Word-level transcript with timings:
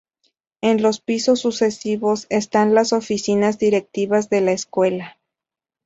En 0.61 0.81
los 0.81 0.99
pisos 0.99 1.39
sucesivos, 1.41 2.25
están 2.31 2.73
las 2.73 2.91
oficinas 2.91 3.59
directivas 3.59 4.31
de 4.31 4.41
la 4.41 4.51
Escuela. 4.51 5.19